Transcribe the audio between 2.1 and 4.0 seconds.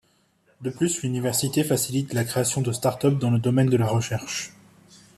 la création de start-ups dans le domaine de la